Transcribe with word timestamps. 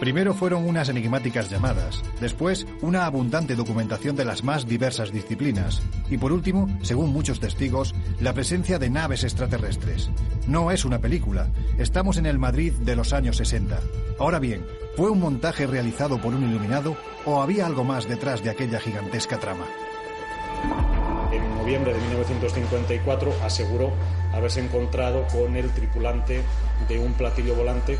Primero 0.00 0.32
fueron 0.32 0.68
unas 0.68 0.88
enigmáticas 0.88 1.50
llamadas, 1.50 2.04
después 2.20 2.68
una 2.82 3.04
abundante 3.04 3.56
documentación 3.56 4.14
de 4.14 4.24
las 4.24 4.44
más 4.44 4.68
diversas 4.68 5.10
disciplinas 5.10 5.82
y 6.08 6.18
por 6.18 6.30
último, 6.32 6.68
según 6.82 7.12
muchos 7.12 7.40
testigos, 7.40 7.96
la 8.20 8.32
presencia 8.32 8.78
de 8.78 8.90
naves 8.90 9.24
extraterrestres. 9.24 10.08
No 10.46 10.70
es 10.70 10.84
una 10.84 11.00
película, 11.00 11.48
estamos 11.78 12.16
en 12.16 12.26
el 12.26 12.38
Madrid 12.38 12.72
de 12.74 12.94
los 12.94 13.12
años 13.12 13.38
60. 13.38 13.80
Ahora 14.20 14.38
bien, 14.38 14.64
¿fue 14.96 15.10
un 15.10 15.18
montaje 15.18 15.66
realizado 15.66 16.20
por 16.20 16.32
un 16.32 16.48
iluminado 16.48 16.96
o 17.24 17.42
había 17.42 17.66
algo 17.66 17.82
más 17.82 18.08
detrás 18.08 18.44
de 18.44 18.50
aquella 18.50 18.78
gigantesca 18.78 19.38
trama? 19.38 19.64
En 21.32 21.56
noviembre 21.56 21.92
de 21.92 22.00
1954 22.00 23.32
aseguró 23.42 23.92
haberse 24.32 24.64
encontrado 24.64 25.26
con 25.32 25.56
el 25.56 25.70
tripulante 25.70 26.42
de 26.88 26.98
un 27.00 27.14
platillo 27.14 27.56
volante 27.56 27.98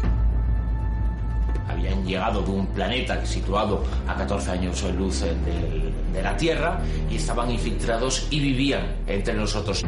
habían 1.68 2.04
llegado 2.04 2.42
de 2.42 2.50
un 2.50 2.66
planeta 2.68 3.24
situado 3.24 3.82
a 4.06 4.14
14 4.14 4.50
años 4.50 4.82
de 4.82 4.92
luz 4.92 5.20
de, 5.20 6.22
la 6.22 6.36
Tierra 6.36 6.80
y 7.08 7.16
estaban 7.16 7.50
infiltrados 7.50 8.26
y 8.30 8.40
vivían 8.40 8.96
entre 9.06 9.34
nosotros. 9.34 9.84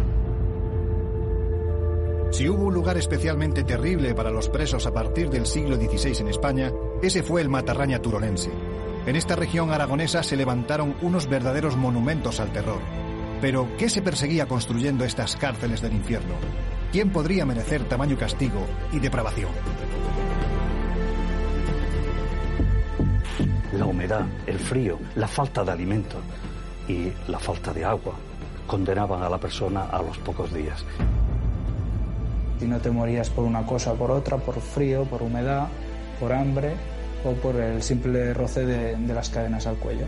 Si 2.30 2.48
hubo 2.48 2.66
un 2.66 2.74
lugar 2.74 2.97
especialmente 2.97 3.65
terrible 3.65 4.15
para 4.15 4.30
los 4.30 4.48
presos 4.48 4.87
a 4.87 4.93
partir 4.93 5.29
del 5.29 5.47
siglo 5.47 5.77
XVI 5.77 6.21
en 6.21 6.29
España, 6.29 6.73
ese 7.02 7.24
fue 7.24 7.41
el 7.41 7.48
Matarraña 7.48 8.01
turonense. 8.01 8.51
En 9.07 9.16
esta 9.16 9.35
región 9.35 9.73
aragonesa 9.73 10.23
se 10.23 10.37
levantaron 10.37 10.95
unos 11.02 11.29
verdaderos 11.29 11.77
monumentos 11.77 12.38
al 12.38 12.52
terror. 12.52 12.80
Pero, 13.41 13.69
¿qué 13.79 13.88
se 13.88 14.02
perseguía 14.02 14.47
construyendo 14.47 15.05
estas 15.05 15.35
cárceles 15.35 15.80
del 15.80 15.95
infierno? 15.95 16.35
¿Quién 16.93 17.10
podría 17.10 17.47
merecer 17.47 17.85
tamaño 17.85 18.16
castigo 18.16 18.66
y 18.93 19.01
depravación? 19.01 19.51
La 23.73 23.87
humedad, 23.87 24.27
el 24.47 24.59
frío, 24.59 24.98
la 25.16 25.29
falta 25.29 25.65
de 25.65 25.73
alimento 25.73 26.16
y 26.88 27.13
la 27.29 27.38
falta 27.38 27.73
de 27.73 27.85
agua 27.85 28.15
condenaban 28.66 29.23
a 29.23 29.29
la 29.29 29.38
persona 29.38 29.85
a 29.85 30.02
los 30.02 30.18
pocos 30.18 30.52
días. 30.52 30.85
Si 32.59 32.66
no 32.66 32.79
te 32.79 32.91
morías 32.91 33.30
por 33.30 33.45
una 33.45 33.65
cosa 33.65 33.93
o 33.93 33.96
por 33.96 34.10
otra, 34.10 34.37
por 34.37 34.60
frío, 34.60 35.04
por 35.04 35.23
humedad, 35.23 35.68
por 36.18 36.32
hambre 36.32 36.74
o 37.24 37.32
por 37.32 37.57
el 37.57 37.82
simple 37.82 38.35
roce 38.35 38.66
de, 38.66 38.96
de 38.96 39.15
las 39.15 39.30
cadenas 39.30 39.66
al 39.66 39.76
cuello. 39.76 40.07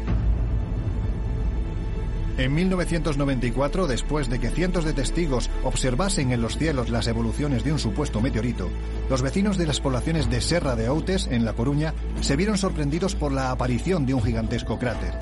En 2.39 2.55
1994, 2.55 3.87
después 3.87 4.31
de 4.31 4.41
que 4.41 4.51
cientos 4.51 4.85
de 4.85 4.95
testigos 4.95 5.51
observasen 5.65 6.33
en 6.33 6.41
los 6.41 6.57
cielos 6.57 6.89
las 6.89 7.07
evoluciones 7.07 7.63
de 7.63 7.73
un 7.73 7.79
supuesto 7.79 8.23
meteorito, 8.23 8.71
los 9.11 9.21
vecinos 9.21 9.59
de 9.59 9.67
las 9.67 9.81
poblaciones 9.81 10.31
de 10.31 10.41
Serra 10.41 10.75
de 10.75 10.89
Outes, 10.89 11.29
en 11.31 11.45
La 11.45 11.53
Coruña, 11.53 11.93
se 12.23 12.37
vieron 12.37 12.57
sorprendidos 12.57 13.15
por 13.15 13.33
la 13.33 13.51
aparición 13.51 14.07
de 14.07 14.15
un 14.15 14.23
gigantesco 14.23 14.79
cráter. 14.79 15.13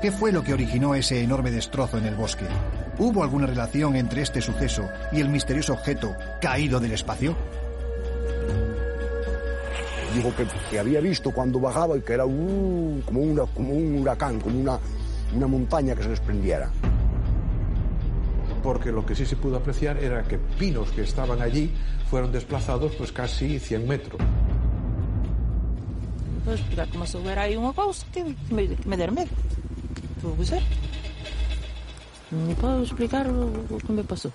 ¿Qué 0.00 0.10
fue 0.10 0.32
lo 0.32 0.42
que 0.42 0.54
originó 0.54 0.94
ese 0.94 1.22
enorme 1.22 1.50
destrozo 1.50 1.98
en 1.98 2.06
el 2.06 2.14
bosque? 2.14 2.46
¿Hubo 2.98 3.22
alguna 3.22 3.46
relación 3.46 3.94
entre 3.96 4.22
este 4.22 4.40
suceso 4.40 4.88
y 5.12 5.20
el 5.20 5.28
misterioso 5.28 5.74
objeto 5.74 6.16
caído 6.40 6.80
del 6.80 6.92
espacio? 6.92 7.36
Digo 10.14 10.32
que, 10.70 10.78
había 10.78 11.00
visto 11.00 11.30
cuando 11.30 11.60
bajaba 11.60 11.98
y 11.98 12.00
que 12.00 12.12
era 12.14 12.24
un, 12.24 13.02
como, 13.04 13.46
como 13.48 13.74
un 13.74 13.98
huracán, 13.98 14.40
como 14.40 14.60
una, 14.60 14.78
una 15.34 15.46
montaña 15.46 15.94
que 15.94 16.02
se 16.02 16.08
desprendiera. 16.10 16.70
Porque 18.62 18.90
lo 18.90 19.04
que 19.04 19.14
sí 19.14 19.26
se 19.26 19.36
pudo 19.36 19.56
apreciar 19.56 19.98
era 19.98 20.22
que 20.22 20.38
pinos 20.38 20.90
que 20.90 21.02
estaban 21.02 21.40
allí 21.42 21.70
fueron 22.10 22.32
desplazados 22.32 22.94
pues 22.96 23.12
casi 23.12 23.58
100 23.58 23.88
metros. 23.88 24.20
Puedo 26.44 26.56
explicar 26.56 26.88
como 26.88 27.06
si 27.06 27.16
hubiera 27.16 27.42
ahí 27.42 27.56
una 27.56 27.72
cosa 27.72 28.06
que 28.12 28.24
me, 28.50 28.68
me 28.84 28.96
der 28.96 29.12
medo. 29.12 29.28
Puede 30.22 30.44
ser. 30.46 30.62
Ni 32.30 32.54
puedo 32.54 32.82
explicar 32.82 33.26
lo 33.26 33.78
que 33.78 33.92
me 33.92 34.02
pasó. 34.02 34.30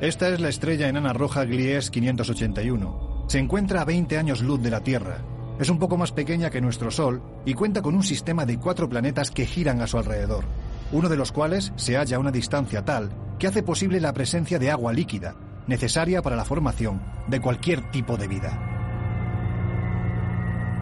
Esta 0.00 0.28
es 0.28 0.40
la 0.40 0.50
estrella 0.50 0.88
enana 0.88 1.14
roja 1.14 1.44
Gliese 1.46 1.90
581. 1.90 3.24
Se 3.28 3.38
encuentra 3.38 3.80
a 3.80 3.86
20 3.86 4.18
años 4.18 4.42
luz 4.42 4.60
de 4.60 4.68
la 4.68 4.82
Tierra. 4.82 5.22
Es 5.58 5.70
un 5.70 5.78
poco 5.78 5.96
más 5.96 6.12
pequeña 6.12 6.50
que 6.50 6.60
nuestro 6.60 6.90
Sol 6.90 7.22
y 7.46 7.54
cuenta 7.54 7.80
con 7.80 7.94
un 7.94 8.02
sistema 8.02 8.44
de 8.44 8.58
cuatro 8.58 8.90
planetas 8.90 9.30
que 9.30 9.46
giran 9.46 9.80
a 9.80 9.86
su 9.86 9.96
alrededor, 9.96 10.44
uno 10.92 11.08
de 11.08 11.16
los 11.16 11.32
cuales 11.32 11.72
se 11.76 11.96
halla 11.96 12.18
a 12.18 12.20
una 12.20 12.30
distancia 12.30 12.84
tal 12.84 13.10
que 13.38 13.46
hace 13.46 13.62
posible 13.62 13.98
la 13.98 14.12
presencia 14.12 14.58
de 14.58 14.70
agua 14.70 14.92
líquida, 14.92 15.34
necesaria 15.66 16.20
para 16.20 16.36
la 16.36 16.44
formación 16.44 17.00
de 17.26 17.40
cualquier 17.40 17.90
tipo 17.90 18.18
de 18.18 18.28
vida. 18.28 18.60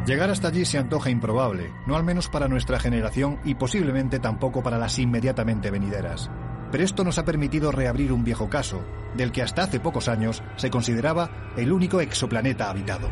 Llegar 0.08 0.28
hasta 0.28 0.48
allí 0.48 0.64
se 0.64 0.78
antoja 0.78 1.10
improbable, 1.10 1.70
no 1.86 1.94
al 1.94 2.02
menos 2.02 2.28
para 2.28 2.48
nuestra 2.48 2.81
generación 2.81 3.38
y 3.44 3.54
posiblemente 3.54 4.19
tampoco 4.19 4.60
para 4.60 4.76
las 4.76 4.98
inmediatamente 4.98 5.70
venideras 5.70 6.31
pero 6.74 6.82
esto 6.82 7.04
nos 7.04 7.18
ha 7.18 7.24
permitido 7.24 7.70
reabrir 7.70 8.12
un 8.12 8.24
viejo 8.24 8.50
caso, 8.50 8.82
del 9.16 9.30
que 9.30 9.42
hasta 9.42 9.62
hace 9.62 9.78
pocos 9.78 10.08
años 10.08 10.42
se 10.56 10.70
consideraba 10.70 11.52
el 11.56 11.70
único 11.70 12.00
exoplaneta 12.00 12.68
habitado. 12.68 13.08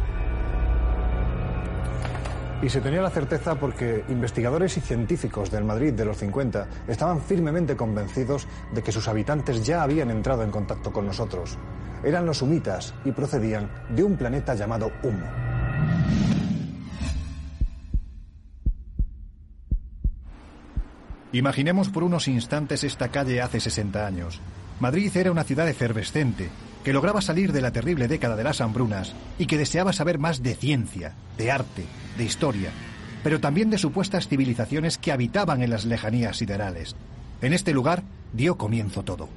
Y 2.61 2.69
se 2.69 2.81
tenía 2.81 3.01
la 3.01 3.11
certeza 3.11 3.55
porque 3.55 4.05
investigadores 4.09 4.77
y 4.79 4.81
científicos 4.81 5.53
del 5.53 5.63
Madrid 5.63 5.93
de 5.93 6.05
los 6.05 6.17
50 6.17 6.67
estaban 6.89 7.21
firmemente 7.21 7.77
convencidos 7.77 8.49
de 8.75 8.83
que 8.83 8.91
sus 8.91 9.07
habitantes 9.07 9.65
ya 9.65 9.85
habían 9.85 10.11
entrado 10.11 10.43
en 10.43 10.51
contacto 10.51 10.93
con 10.93 11.07
nosotros. 11.07 11.57
Eran 12.03 12.27
los 12.27 12.43
humitas 12.43 12.95
y 13.05 13.13
procedían 13.13 13.71
de 13.91 14.03
un 14.03 14.17
planeta 14.17 14.57
llamado 14.57 14.91
Humo. 15.05 15.52
Imaginemos 21.33 21.89
por 21.89 22.05
unos 22.05 22.29
instantes 22.29 22.85
esta 22.85 23.09
calle 23.09 23.41
hace 23.41 23.59
60 23.59 24.07
años. 24.07 24.41
Madrid 24.81 25.11
era 25.17 25.33
una 25.33 25.45
ciudad 25.45 25.67
efervescente, 25.67 26.51
que 26.85 26.93
lograba 26.93 27.23
salir 27.23 27.53
de 27.53 27.63
la 27.63 27.71
terrible 27.71 28.07
década 28.07 28.37
de 28.37 28.45
las 28.45 28.61
hambrunas 28.61 29.15
y 29.39 29.47
que 29.47 29.57
deseaba 29.57 29.95
saber 29.95 30.19
más 30.19 30.43
de 30.43 30.55
ciencia, 30.55 31.15
de 31.39 31.51
arte, 31.51 31.87
de 32.19 32.25
historia, 32.25 32.71
pero 33.23 33.41
también 33.41 33.71
de 33.71 33.79
supuestas 33.79 34.29
civilizaciones 34.29 34.99
que 34.99 35.13
habitaban 35.13 35.63
en 35.63 35.71
las 35.71 35.87
lejanías 35.87 36.37
siderales. 36.37 36.97
En 37.41 37.55
este 37.55 37.73
lugar 37.73 38.03
dio 38.35 38.59
comienzo 38.59 39.03
todo. 39.03 39.29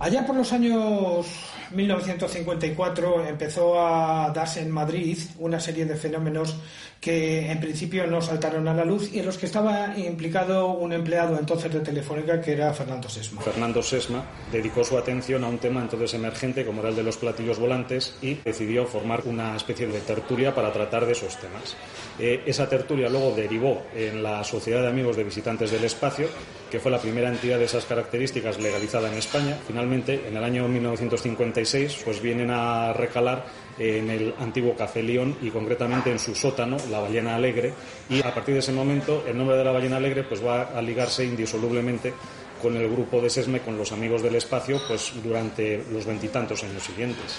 Allá 0.00 0.24
por 0.24 0.36
los 0.36 0.52
años 0.52 1.26
1954 1.72 3.26
empezó 3.26 3.80
a 3.80 4.30
darse 4.30 4.60
en 4.62 4.70
Madrid 4.70 5.18
una 5.38 5.58
serie 5.58 5.86
de 5.86 5.96
fenómenos 5.96 6.56
que 7.00 7.50
en 7.50 7.60
principio 7.60 8.06
no 8.06 8.20
saltaron 8.20 8.66
a 8.68 8.74
la 8.74 8.84
luz 8.84 9.12
y 9.12 9.20
en 9.20 9.26
los 9.26 9.38
que 9.38 9.46
estaba 9.46 9.96
implicado 9.96 10.68
un 10.68 10.92
empleado 10.92 11.38
entonces 11.38 11.72
de 11.72 11.80
Telefónica 11.80 12.40
que 12.40 12.52
era 12.52 12.72
Fernando 12.72 13.08
Sesma. 13.08 13.40
Fernando 13.40 13.82
Sesma 13.82 14.24
dedicó 14.52 14.84
su 14.84 14.96
atención 14.96 15.42
a 15.44 15.48
un 15.48 15.58
tema 15.58 15.80
entonces 15.80 16.14
emergente 16.14 16.64
como 16.64 16.80
era 16.80 16.90
el 16.90 16.96
de 16.96 17.02
los 17.02 17.16
platillos 17.16 17.58
volantes 17.58 18.16
y 18.22 18.34
decidió 18.34 18.86
formar 18.86 19.22
una 19.26 19.56
especie 19.56 19.88
de 19.88 20.00
tertulia 20.00 20.54
para 20.54 20.72
tratar 20.72 21.06
de 21.06 21.12
esos 21.12 21.36
temas. 21.38 21.76
Eh, 22.18 22.42
esa 22.46 22.68
tertulia 22.68 23.08
luego 23.08 23.32
derivó 23.34 23.82
en 23.94 24.22
la 24.22 24.42
Sociedad 24.42 24.82
de 24.82 24.88
Amigos 24.88 25.16
de 25.16 25.24
Visitantes 25.24 25.70
del 25.70 25.84
Espacio, 25.84 26.28
que 26.70 26.80
fue 26.80 26.90
la 26.90 27.00
primera 27.00 27.28
entidad 27.28 27.58
de 27.58 27.64
esas 27.64 27.84
características 27.84 28.58
legalizada 28.58 29.10
en 29.10 29.18
España. 29.18 29.58
Finalmente, 29.66 30.28
en 30.28 30.36
el 30.36 30.44
año 30.44 30.68
1956, 30.68 32.02
pues 32.04 32.20
vienen 32.20 32.50
a 32.50 32.92
recalar 32.92 33.46
en 33.78 34.10
el 34.10 34.34
antiguo 34.38 34.74
Café 34.74 35.02
León 35.02 35.36
y 35.40 35.50
concretamente 35.50 36.10
en 36.10 36.18
su 36.18 36.34
sótano, 36.34 36.76
la 36.90 37.00
Ballena 37.00 37.36
Alegre, 37.36 37.72
y 38.10 38.20
a 38.20 38.34
partir 38.34 38.54
de 38.54 38.60
ese 38.60 38.72
momento 38.72 39.24
el 39.26 39.36
nombre 39.36 39.56
de 39.56 39.64
la 39.64 39.72
Ballena 39.72 39.96
Alegre 39.96 40.24
pues 40.24 40.44
va 40.44 40.62
a 40.76 40.82
ligarse 40.82 41.24
indisolublemente 41.24 42.12
con 42.60 42.76
el 42.76 42.90
grupo 42.90 43.20
de 43.20 43.30
SESME, 43.30 43.60
con 43.60 43.78
los 43.78 43.92
amigos 43.92 44.22
del 44.22 44.34
espacio, 44.34 44.80
pues 44.88 45.12
durante 45.22 45.84
los 45.92 46.04
veintitantos 46.04 46.64
años 46.64 46.82
siguientes. 46.82 47.38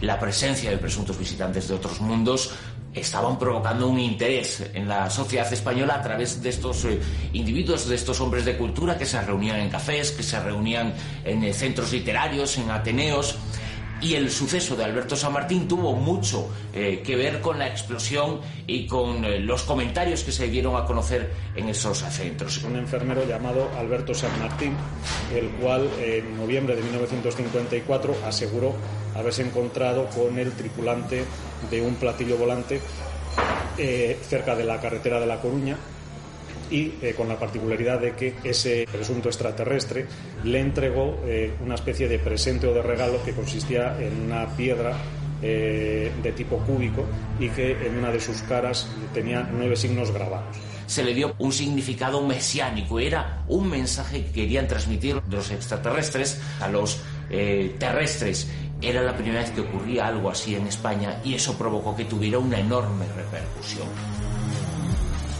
La 0.00 0.18
presencia 0.18 0.70
de 0.70 0.78
presuntos 0.78 1.18
visitantes 1.18 1.68
de 1.68 1.74
otros 1.74 2.00
mundos 2.00 2.52
estaban 2.94 3.38
provocando 3.38 3.88
un 3.88 3.98
interés 3.98 4.64
en 4.74 4.88
la 4.88 5.10
sociedad 5.10 5.52
española 5.52 5.96
a 5.96 6.02
través 6.02 6.42
de 6.42 6.48
estos 6.48 6.84
eh, 6.84 7.00
individuos, 7.32 7.88
de 7.88 7.94
estos 7.94 8.20
hombres 8.20 8.44
de 8.44 8.56
cultura 8.56 8.96
que 8.96 9.06
se 9.06 9.20
reunían 9.20 9.60
en 9.60 9.70
cafés, 9.70 10.12
que 10.12 10.22
se 10.22 10.40
reunían 10.40 10.94
en 11.24 11.44
eh, 11.44 11.52
centros 11.52 11.92
literarios, 11.92 12.56
en 12.58 12.70
ateneos 12.70 13.36
y 14.00 14.14
el 14.14 14.30
suceso 14.30 14.76
de 14.76 14.84
Alberto 14.84 15.16
San 15.16 15.32
Martín 15.32 15.66
tuvo 15.66 15.92
mucho 15.94 16.48
eh, 16.72 17.02
que 17.04 17.16
ver 17.16 17.40
con 17.40 17.58
la 17.58 17.66
explosión 17.66 18.40
y 18.66 18.86
con 18.86 19.24
eh, 19.24 19.40
los 19.40 19.64
comentarios 19.64 20.22
que 20.22 20.32
se 20.32 20.48
dieron 20.48 20.76
a 20.76 20.84
conocer 20.84 21.32
en 21.56 21.68
esos 21.68 21.98
centros. 21.98 22.62
Un 22.62 22.76
enfermero 22.76 23.26
llamado 23.26 23.68
Alberto 23.76 24.14
San 24.14 24.36
Martín, 24.38 24.74
el 25.34 25.48
cual 25.60 25.88
en 26.00 26.36
noviembre 26.36 26.76
de 26.76 26.82
1954 26.82 28.16
aseguró 28.24 28.74
haberse 29.16 29.42
encontrado 29.42 30.06
con 30.06 30.38
el 30.38 30.52
tripulante 30.52 31.24
de 31.70 31.82
un 31.82 31.96
platillo 31.96 32.36
volante 32.36 32.80
eh, 33.76 34.18
cerca 34.28 34.54
de 34.54 34.64
la 34.64 34.80
carretera 34.80 35.20
de 35.20 35.26
La 35.26 35.40
Coruña 35.40 35.76
y 36.70 36.94
eh, 37.02 37.14
con 37.16 37.28
la 37.28 37.38
particularidad 37.38 38.00
de 38.00 38.12
que 38.12 38.34
ese 38.44 38.86
presunto 38.90 39.28
extraterrestre 39.28 40.06
le 40.44 40.60
entregó 40.60 41.20
eh, 41.24 41.52
una 41.64 41.74
especie 41.74 42.08
de 42.08 42.18
presente 42.18 42.66
o 42.66 42.74
de 42.74 42.82
regalo 42.82 43.22
que 43.24 43.32
consistía 43.32 43.96
en 44.00 44.22
una 44.22 44.46
piedra 44.56 44.96
eh, 45.42 46.10
de 46.22 46.32
tipo 46.32 46.58
cúbico 46.58 47.04
y 47.38 47.48
que 47.48 47.86
en 47.86 47.98
una 47.98 48.10
de 48.10 48.20
sus 48.20 48.42
caras 48.42 48.88
tenía 49.14 49.48
nueve 49.52 49.76
signos 49.76 50.10
grabados 50.10 50.56
se 50.86 51.04
le 51.04 51.12
dio 51.12 51.34
un 51.38 51.52
significado 51.52 52.26
mesiánico. 52.26 52.98
Era 52.98 53.44
un 53.46 53.68
mensaje 53.68 54.24
que 54.24 54.32
querían 54.32 54.66
transmitir 54.66 55.20
los 55.28 55.50
extraterrestres 55.50 56.40
a 56.62 56.68
los 56.68 57.02
terrestres. 57.78 58.48
Era 58.80 59.02
la 59.02 59.14
primera 59.14 59.40
vez 59.40 59.50
que 59.50 59.60
ocurría 59.60 60.06
algo 60.06 60.30
así 60.30 60.54
en 60.54 60.66
España 60.66 61.20
y 61.22 61.34
eso 61.34 61.58
provocó 61.58 61.94
que 61.94 62.06
tuviera 62.06 62.38
una 62.38 62.58
enorme 62.58 63.04
repercusión. 63.14 64.37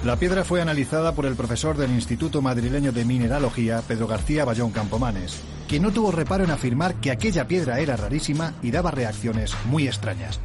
La 0.09 0.17
piedra 0.17 0.43
fue 0.43 0.63
analizada 0.63 1.15
por 1.15 1.27
el 1.27 1.37
profesor 1.37 1.77
del 1.77 1.91
Instituto 1.91 2.41
Madrileño 2.41 2.93
de 2.93 3.05
Mineralogía, 3.05 3.83
Pedro 3.87 4.07
García 4.07 4.47
Bayón 4.47 4.71
Campomanes, 4.71 5.39
quien 5.69 5.83
no 5.83 5.93
tuvo 5.93 6.11
reparo 6.11 6.45
en 6.45 6.51
afirmar 6.51 6.95
que 6.95 7.11
aquella 7.11 7.47
piedra 7.47 7.79
era 7.79 7.95
rarísima 7.95 8.55
y 8.63 8.71
daba 8.71 8.91
reacciones 8.91 9.55
muy 9.67 9.87
extrañas. 9.87 10.41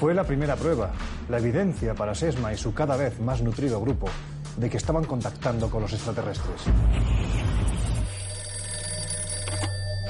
Fue 0.00 0.14
la 0.14 0.24
primera 0.24 0.56
prueba, 0.56 0.92
la 1.28 1.36
evidencia 1.36 1.94
para 1.94 2.14
Sesma 2.14 2.50
y 2.50 2.56
su 2.56 2.72
cada 2.72 2.96
vez 2.96 3.20
más 3.20 3.42
nutrido 3.42 3.82
grupo 3.82 4.08
de 4.56 4.70
que 4.70 4.78
estaban 4.78 5.04
contactando 5.04 5.68
con 5.68 5.82
los 5.82 5.92
extraterrestres. 5.92 6.62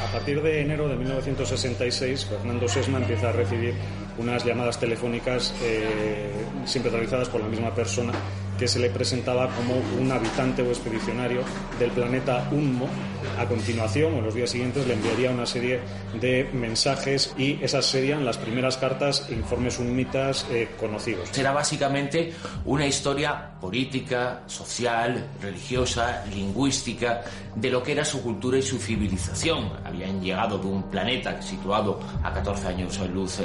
A 0.00 0.12
partir 0.12 0.40
de 0.42 0.60
enero 0.60 0.88
de 0.88 0.94
1966, 0.94 2.26
Fernando 2.26 2.68
Sesma 2.68 2.98
empieza 2.98 3.30
a 3.30 3.32
recibir 3.32 3.74
unas 4.18 4.44
llamadas 4.44 4.78
telefónicas 4.78 5.54
eh, 5.62 6.30
siempre 6.64 6.90
realizadas 6.90 7.28
por 7.28 7.40
la 7.40 7.48
misma 7.48 7.74
persona 7.74 8.12
que 8.58 8.68
se 8.68 8.78
le 8.78 8.90
presentaba 8.90 9.48
como 9.54 9.74
un 10.00 10.10
habitante 10.10 10.62
o 10.62 10.66
expedicionario 10.66 11.42
del 11.78 11.90
planeta 11.90 12.48
Unmo. 12.50 12.88
A 13.38 13.46
continuación, 13.46 14.14
o 14.14 14.18
en 14.18 14.24
los 14.24 14.34
días 14.34 14.50
siguientes, 14.50 14.86
le 14.86 14.94
enviaría 14.94 15.30
una 15.30 15.46
serie 15.46 15.80
de 16.20 16.50
mensajes 16.52 17.34
y 17.38 17.62
esas 17.62 17.86
serían 17.86 18.24
las 18.24 18.36
primeras 18.36 18.76
cartas 18.76 19.26
e 19.30 19.34
informes 19.34 19.78
unmitas 19.78 20.46
eh, 20.50 20.68
conocidos. 20.78 21.28
Será 21.30 21.52
básicamente 21.52 22.32
una 22.64 22.86
historia 22.86 23.50
política, 23.60 24.42
social, 24.46 25.28
religiosa, 25.40 26.24
lingüística, 26.34 27.22
de 27.54 27.70
lo 27.70 27.82
que 27.82 27.92
era 27.92 28.04
su 28.04 28.22
cultura 28.22 28.58
y 28.58 28.62
su 28.62 28.78
civilización. 28.78 29.70
Habían 29.84 30.20
llegado 30.20 30.58
de 30.58 30.66
un 30.66 30.82
planeta 30.84 31.40
situado 31.40 32.00
a 32.22 32.32
14 32.32 32.68
años 32.68 32.98
de 32.98 33.08
luz 33.08 33.38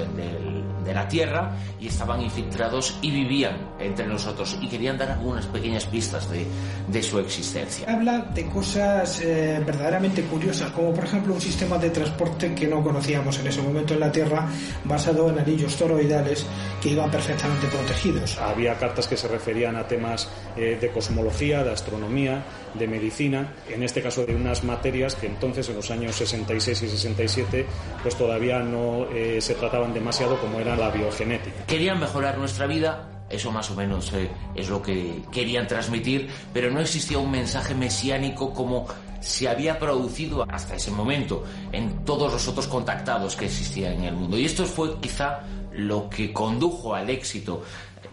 de 0.83 0.93
la 0.93 1.07
Tierra 1.07 1.55
y 1.79 1.87
estaban 1.87 2.21
infiltrados 2.21 2.97
y 3.01 3.11
vivían 3.11 3.73
entre 3.79 4.07
nosotros 4.07 4.57
y 4.61 4.67
querían 4.67 5.01
algunas 5.01 5.45
pequeñas 5.47 5.85
pistas 5.85 6.29
de, 6.29 6.45
de 6.87 7.03
su 7.03 7.19
existencia. 7.19 7.85
Habla 7.89 8.19
de 8.33 8.47
cosas 8.47 9.21
eh, 9.21 9.61
verdaderamente 9.65 10.23
curiosas, 10.23 10.71
como 10.71 10.93
por 10.93 11.05
ejemplo 11.05 11.33
un 11.33 11.41
sistema 11.41 11.77
de 11.77 11.89
transporte 11.89 12.53
que 12.53 12.67
no 12.67 12.83
conocíamos 12.83 13.39
en 13.39 13.47
ese 13.47 13.61
momento 13.61 13.93
en 13.93 13.99
la 13.99 14.11
Tierra, 14.11 14.47
basado 14.83 15.29
en 15.29 15.39
anillos 15.39 15.75
toroidales 15.75 16.45
que 16.81 16.89
iban 16.89 17.09
perfectamente 17.09 17.67
protegidos. 17.67 18.37
Había 18.37 18.77
cartas 18.77 19.07
que 19.07 19.17
se 19.17 19.27
referían 19.27 19.75
a 19.75 19.87
temas 19.87 20.29
eh, 20.55 20.77
de 20.79 20.89
cosmología, 20.89 21.63
de 21.63 21.71
astronomía, 21.71 22.43
de 22.73 22.87
medicina, 22.87 23.53
en 23.69 23.83
este 23.83 24.01
caso 24.01 24.25
de 24.25 24.35
unas 24.35 24.63
materias 24.63 25.15
que 25.15 25.27
entonces 25.27 25.69
en 25.69 25.75
los 25.75 25.91
años 25.91 26.15
66 26.15 26.81
y 26.83 26.87
67 26.89 27.65
pues 28.01 28.15
todavía 28.15 28.59
no 28.59 29.07
eh, 29.13 29.39
se 29.41 29.55
trataban 29.55 29.93
demasiado 29.93 30.39
como 30.39 30.59
era 30.59 30.75
la 30.75 30.89
biogenética. 30.89 31.65
Querían 31.65 31.99
mejorar 31.99 32.37
nuestra 32.37 32.67
vida 32.67 33.09
eso 33.29 33.51
más 33.51 33.71
o 33.71 33.75
menos 33.75 34.13
eh, 34.13 34.29
es 34.53 34.69
lo 34.69 34.81
que 34.81 35.23
querían 35.31 35.67
transmitir, 35.67 36.29
pero 36.53 36.69
no 36.69 36.79
existía 36.79 37.17
un 37.17 37.31
mensaje 37.31 37.73
mesiánico 37.73 38.53
como 38.53 38.85
se 39.21 39.47
había 39.47 39.79
producido 39.79 40.45
hasta 40.49 40.75
ese 40.75 40.91
momento 40.91 41.43
en 41.71 42.03
todos 42.05 42.31
los 42.31 42.47
otros 42.47 42.67
contactados 42.67 43.35
que 43.35 43.45
existían 43.45 43.93
en 43.93 44.03
el 44.03 44.15
mundo. 44.15 44.37
Y 44.37 44.45
esto 44.45 44.65
fue 44.65 44.99
quizá 44.99 45.39
lo 45.71 46.09
que 46.09 46.31
condujo 46.31 46.93
al 46.93 47.09
éxito 47.09 47.63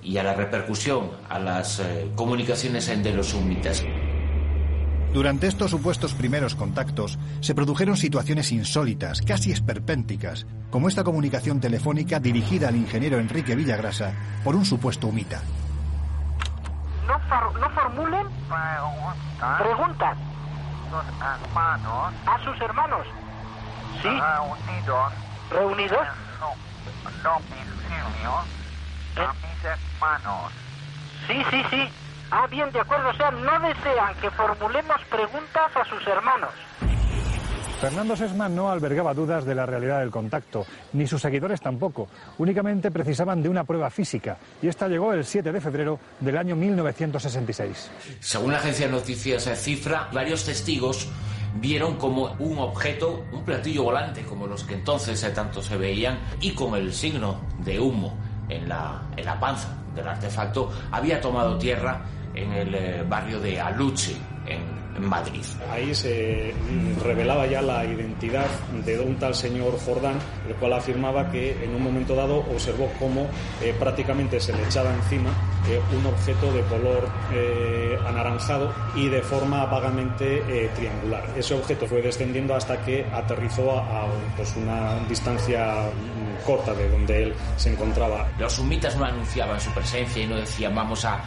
y 0.02 0.16
a 0.16 0.22
la 0.22 0.34
repercusión 0.34 1.10
a 1.28 1.38
las 1.38 1.80
eh, 1.80 2.10
comunicaciones 2.14 2.86
de 2.86 3.12
los 3.12 3.28
sumitas. 3.28 3.84
Durante 5.12 5.48
estos 5.48 5.72
supuestos 5.72 6.14
primeros 6.14 6.54
contactos 6.54 7.18
se 7.40 7.54
produjeron 7.54 7.96
situaciones 7.96 8.52
insólitas, 8.52 9.22
casi 9.22 9.50
esperpénticas, 9.50 10.46
como 10.70 10.88
esta 10.88 11.02
comunicación 11.02 11.60
telefónica 11.60 12.20
dirigida 12.20 12.68
al 12.68 12.76
ingeniero 12.76 13.18
Enrique 13.18 13.56
Villagrasa 13.56 14.12
por 14.44 14.54
un 14.54 14.64
supuesto 14.64 15.08
humita. 15.08 15.42
No, 17.08 17.18
formulen 17.74 18.26
preguntas 19.58 20.16
a 21.56 22.44
sus 22.44 22.60
hermanos. 22.60 23.06
¿Sí? 24.02 24.08
Reunidos. 24.08 25.12
¿Reunidos? 25.50 26.06
a 29.16 29.32
mis 29.34 29.64
hermanos. 29.64 30.52
Sí, 31.26 31.42
sí, 31.50 31.62
sí. 31.70 31.88
Ah, 32.30 32.46
bien, 32.46 32.70
de 32.72 32.80
acuerdo. 32.80 33.10
O 33.10 33.14
sea, 33.14 33.30
no 33.30 33.60
desean 33.60 34.14
que 34.20 34.30
formulemos 34.30 35.00
preguntas 35.10 35.70
a 35.74 35.84
sus 35.84 36.06
hermanos. 36.06 36.50
Fernando 37.80 38.14
Sesma 38.14 38.46
no 38.46 38.70
albergaba 38.70 39.14
dudas 39.14 39.46
de 39.46 39.54
la 39.54 39.64
realidad 39.64 40.00
del 40.00 40.10
contacto, 40.10 40.66
ni 40.92 41.06
sus 41.06 41.22
seguidores 41.22 41.62
tampoco. 41.62 42.08
Únicamente 42.36 42.90
precisaban 42.90 43.42
de 43.42 43.48
una 43.48 43.64
prueba 43.64 43.88
física, 43.88 44.36
y 44.60 44.68
esta 44.68 44.86
llegó 44.86 45.14
el 45.14 45.24
7 45.24 45.50
de 45.50 45.60
febrero 45.62 45.98
del 46.20 46.36
año 46.36 46.56
1966. 46.56 47.90
Según 48.20 48.52
la 48.52 48.58
agencia 48.58 48.84
de 48.86 48.92
noticias 48.92 49.48
Cifra, 49.58 50.10
varios 50.12 50.44
testigos 50.44 51.08
vieron 51.54 51.96
como 51.96 52.34
un 52.38 52.58
objeto, 52.58 53.24
un 53.32 53.44
platillo 53.46 53.84
volante, 53.84 54.24
como 54.24 54.46
los 54.46 54.62
que 54.64 54.74
entonces 54.74 55.26
tanto 55.34 55.62
se 55.62 55.78
veían, 55.78 56.18
y 56.42 56.50
con 56.52 56.74
el 56.74 56.92
signo 56.92 57.40
de 57.64 57.80
humo 57.80 58.14
en 58.50 58.68
la, 58.68 59.04
en 59.16 59.24
la 59.24 59.40
panza 59.40 59.68
del 59.94 60.06
artefacto, 60.06 60.70
había 60.92 61.18
tomado 61.18 61.56
tierra 61.56 62.02
en 62.42 62.52
el 62.52 62.74
eh, 62.74 63.04
barrio 63.08 63.40
de 63.40 63.60
Aluche, 63.60 64.16
en, 64.46 64.80
Madrid. 65.00 65.44
Ahí 65.72 65.94
se 65.94 66.52
revelaba 67.02 67.46
ya 67.46 67.62
la 67.62 67.86
identidad 67.86 68.44
de 68.84 69.00
un 69.00 69.16
tal 69.16 69.34
señor 69.34 69.78
Jordán, 69.80 70.18
el 70.46 70.54
cual 70.56 70.74
afirmaba 70.74 71.30
que 71.30 71.64
en 71.64 71.74
un 71.74 71.82
momento 71.82 72.14
dado 72.14 72.40
observó 72.40 72.92
cómo 72.98 73.26
eh, 73.62 73.74
prácticamente 73.78 74.38
se 74.40 74.52
le 74.52 74.62
echaba 74.62 74.92
encima 74.92 75.30
eh, 75.70 75.80
un 75.96 76.04
objeto 76.04 76.52
de 76.52 76.60
color 76.64 77.08
anaranjado 78.06 78.74
y 78.94 79.08
de 79.08 79.22
forma 79.22 79.64
vagamente 79.64 80.68
triangular. 80.76 81.24
Ese 81.34 81.54
objeto 81.54 81.86
fue 81.86 82.02
descendiendo 82.02 82.54
hasta 82.54 82.84
que 82.84 83.06
aterrizó 83.10 83.78
a, 83.78 84.06
pues, 84.36 84.54
una 84.56 84.98
distancia 85.08 85.84
mm, 85.84 86.44
corta 86.44 86.74
de 86.74 86.90
donde 86.90 87.22
él 87.22 87.34
se 87.56 87.72
encontraba. 87.72 88.28
Los 88.38 88.52
sumitas 88.52 88.96
no 88.96 89.06
anunciaban 89.06 89.58
su 89.58 89.70
presencia 89.70 90.22
y 90.22 90.26
no 90.26 90.36
decían 90.36 90.74
vamos 90.74 91.06
a 91.06 91.22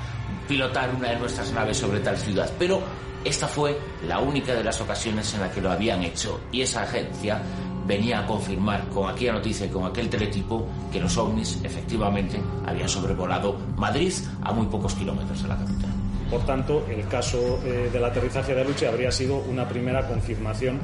pilotar 0.47 0.93
una 0.95 1.09
de 1.09 1.19
nuestras 1.19 1.51
naves 1.51 1.77
sobre 1.77 1.99
tal 1.99 2.17
ciudad, 2.17 2.51
pero 2.57 2.81
esta 3.23 3.47
fue 3.47 3.77
la 4.07 4.19
única 4.19 4.53
de 4.53 4.63
las 4.63 4.81
ocasiones 4.81 5.33
en 5.33 5.41
la 5.41 5.51
que 5.51 5.61
lo 5.61 5.71
habían 5.71 6.03
hecho 6.03 6.41
y 6.51 6.61
esa 6.61 6.83
agencia 6.83 7.41
venía 7.85 8.19
a 8.19 8.25
confirmar 8.25 8.87
con 8.89 9.09
aquella 9.09 9.33
noticia 9.33 9.65
y 9.65 9.69
con 9.69 9.85
aquel 9.85 10.09
teletipo 10.09 10.67
que 10.91 10.99
los 10.99 11.17
ovnis 11.17 11.59
efectivamente 11.63 12.39
habían 12.65 12.89
sobrevolado 12.89 13.57
Madrid 13.77 14.13
a 14.41 14.51
muy 14.51 14.67
pocos 14.67 14.93
kilómetros 14.95 15.41
de 15.41 15.49
la 15.49 15.57
capital. 15.57 15.89
Por 16.29 16.45
tanto, 16.45 16.85
el 16.89 17.07
caso 17.07 17.59
eh, 17.63 17.89
del 17.93 18.03
aterrizaje 18.03 18.55
de 18.55 18.65
Luche 18.65 18.87
habría 18.87 19.11
sido 19.11 19.37
una 19.37 19.67
primera 19.67 20.07
confirmación 20.07 20.79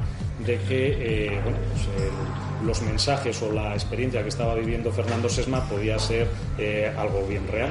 de 0.46 0.58
que 0.60 1.26
eh, 1.26 1.40
pues, 1.42 1.56
eh, 1.56 2.10
los 2.64 2.80
mensajes 2.82 3.42
o 3.42 3.52
la 3.52 3.74
experiencia 3.74 4.22
que 4.22 4.28
estaba 4.28 4.54
viviendo 4.54 4.92
Fernando 4.92 5.28
Sesma 5.28 5.68
podía 5.68 5.98
ser 5.98 6.28
algo 6.96 7.26
bien 7.26 7.48
real. 7.48 7.70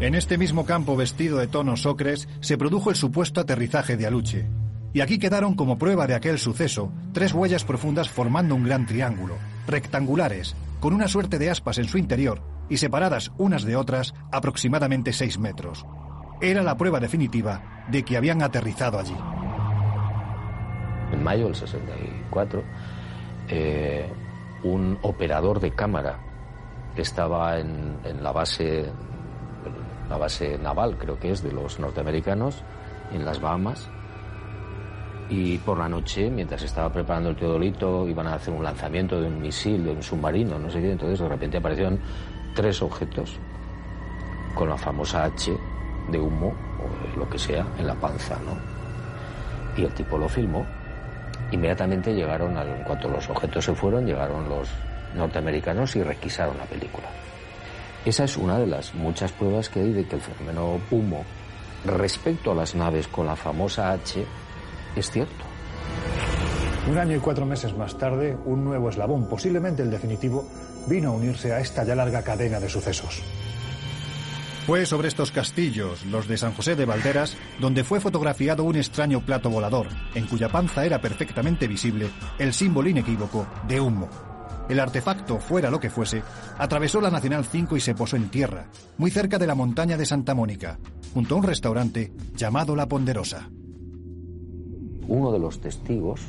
En 0.00 0.14
este 0.14 0.38
mismo 0.38 0.64
campo 0.64 0.96
vestido 0.96 1.36
de 1.36 1.46
tonos 1.46 1.84
ocres 1.84 2.26
se 2.40 2.56
produjo 2.56 2.88
el 2.88 2.96
supuesto 2.96 3.38
aterrizaje 3.38 3.98
de 3.98 4.06
Aluche. 4.06 4.48
Y 4.94 5.02
aquí 5.02 5.18
quedaron 5.18 5.54
como 5.54 5.76
prueba 5.76 6.06
de 6.06 6.14
aquel 6.14 6.38
suceso 6.38 6.90
tres 7.12 7.34
huellas 7.34 7.64
profundas 7.66 8.08
formando 8.08 8.54
un 8.54 8.64
gran 8.64 8.86
triángulo, 8.86 9.34
rectangulares, 9.66 10.56
con 10.80 10.94
una 10.94 11.06
suerte 11.06 11.38
de 11.38 11.50
aspas 11.50 11.76
en 11.76 11.84
su 11.84 11.98
interior 11.98 12.40
y 12.70 12.78
separadas 12.78 13.30
unas 13.36 13.62
de 13.64 13.76
otras 13.76 14.14
aproximadamente 14.32 15.12
seis 15.12 15.38
metros. 15.38 15.84
Era 16.40 16.62
la 16.62 16.78
prueba 16.78 16.98
definitiva 16.98 17.84
de 17.90 18.02
que 18.02 18.16
habían 18.16 18.40
aterrizado 18.40 18.98
allí. 18.98 19.16
En 21.12 21.22
mayo 21.22 21.44
del 21.44 21.54
64, 21.54 22.64
eh, 23.48 24.10
un 24.62 24.98
operador 25.02 25.60
de 25.60 25.72
cámara 25.72 26.18
que 26.96 27.02
estaba 27.02 27.58
en, 27.58 27.98
en 28.04 28.22
la 28.22 28.32
base 28.32 28.90
la 30.10 30.18
base 30.18 30.58
naval, 30.58 30.98
creo 30.98 31.18
que 31.18 31.30
es, 31.30 31.42
de 31.42 31.52
los 31.52 31.78
norteamericanos 31.78 32.62
en 33.12 33.24
las 33.24 33.40
Bahamas. 33.40 33.88
Y 35.28 35.58
por 35.58 35.78
la 35.78 35.88
noche, 35.88 36.28
mientras 36.28 36.62
estaba 36.64 36.92
preparando 36.92 37.30
el 37.30 37.36
teodolito, 37.36 38.08
iban 38.08 38.26
a 38.26 38.34
hacer 38.34 38.52
un 38.52 38.64
lanzamiento 38.64 39.20
de 39.20 39.28
un 39.28 39.40
misil, 39.40 39.84
de 39.84 39.92
un 39.92 40.02
submarino, 40.02 40.58
no 40.58 40.68
sé 40.68 40.80
qué. 40.80 40.90
Entonces, 40.90 41.20
de 41.20 41.28
repente 41.28 41.58
aparecieron 41.58 42.00
tres 42.54 42.82
objetos 42.82 43.38
con 44.56 44.68
la 44.68 44.76
famosa 44.76 45.24
H 45.24 45.56
de 46.10 46.18
humo, 46.18 46.52
lo 47.16 47.30
que 47.30 47.38
sea 47.38 47.64
en 47.78 47.86
la 47.86 47.94
panza, 47.94 48.36
¿no? 48.44 48.58
Y 49.80 49.84
el 49.84 49.94
tipo 49.94 50.18
lo 50.18 50.28
filmó. 50.28 50.66
Inmediatamente 51.52 52.12
llegaron, 52.12 52.58
en 52.58 52.82
cuanto 52.82 53.08
los 53.08 53.30
objetos 53.30 53.64
se 53.64 53.74
fueron, 53.74 54.04
llegaron 54.04 54.48
los 54.48 54.68
norteamericanos 55.14 55.94
y 55.94 56.02
requisaron 56.02 56.58
la 56.58 56.64
película. 56.64 57.06
Esa 58.04 58.24
es 58.24 58.36
una 58.36 58.58
de 58.58 58.66
las 58.66 58.94
muchas 58.94 59.32
pruebas 59.32 59.68
que 59.68 59.80
hay 59.80 59.92
de 59.92 60.06
que 60.06 60.16
el 60.16 60.22
fenómeno 60.22 60.80
humo 60.90 61.24
respecto 61.84 62.52
a 62.52 62.54
las 62.54 62.74
naves 62.74 63.08
con 63.08 63.26
la 63.26 63.36
famosa 63.36 63.92
H 63.92 64.24
es 64.96 65.10
cierto. 65.10 65.44
Un 66.88 66.98
año 66.98 67.16
y 67.16 67.20
cuatro 67.20 67.44
meses 67.44 67.76
más 67.76 67.96
tarde, 67.98 68.36
un 68.46 68.64
nuevo 68.64 68.88
eslabón, 68.88 69.28
posiblemente 69.28 69.82
el 69.82 69.90
definitivo, 69.90 70.48
vino 70.86 71.10
a 71.10 71.12
unirse 71.12 71.52
a 71.52 71.60
esta 71.60 71.84
ya 71.84 71.94
larga 71.94 72.22
cadena 72.22 72.58
de 72.58 72.70
sucesos. 72.70 73.22
Fue 74.66 74.86
sobre 74.86 75.08
estos 75.08 75.30
castillos, 75.30 76.04
los 76.06 76.26
de 76.26 76.38
San 76.38 76.52
José 76.52 76.76
de 76.76 76.86
Valderas, 76.86 77.36
donde 77.60 77.84
fue 77.84 78.00
fotografiado 78.00 78.64
un 78.64 78.76
extraño 78.76 79.20
plato 79.20 79.50
volador, 79.50 79.88
en 80.14 80.26
cuya 80.26 80.48
panza 80.48 80.84
era 80.84 81.00
perfectamente 81.00 81.66
visible 81.66 82.08
el 82.38 82.52
símbolo 82.52 82.88
inequívoco 82.88 83.46
de 83.68 83.80
humo. 83.80 84.29
El 84.70 84.78
artefacto, 84.78 85.40
fuera 85.40 85.68
lo 85.68 85.80
que 85.80 85.90
fuese, 85.90 86.22
atravesó 86.56 87.00
la 87.00 87.10
Nacional 87.10 87.44
5 87.44 87.76
y 87.76 87.80
se 87.80 87.96
posó 87.96 88.14
en 88.14 88.28
tierra, 88.28 88.66
muy 88.98 89.10
cerca 89.10 89.36
de 89.36 89.48
la 89.48 89.56
montaña 89.56 89.96
de 89.96 90.06
Santa 90.06 90.32
Mónica, 90.32 90.78
junto 91.12 91.34
a 91.34 91.38
un 91.38 91.42
restaurante 91.42 92.12
llamado 92.36 92.76
La 92.76 92.86
Ponderosa. 92.86 93.50
Uno 95.08 95.32
de 95.32 95.40
los 95.40 95.60
testigos, 95.60 96.20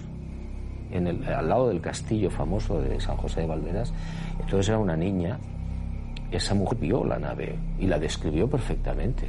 al 0.92 1.50
lado 1.50 1.68
del 1.68 1.82
castillo 1.82 2.32
famoso 2.32 2.82
de 2.82 3.00
San 3.00 3.16
José 3.16 3.42
de 3.42 3.46
Valderas, 3.46 3.94
entonces 4.40 4.70
era 4.70 4.80
una 4.80 4.98
niña, 4.98 5.40
esa 6.32 6.56
mujer 6.56 6.80
vio 6.80 7.06
la 7.06 7.20
nave 7.20 7.60
y 7.78 7.86
la 7.86 8.00
describió 8.00 8.50
perfectamente. 8.50 9.28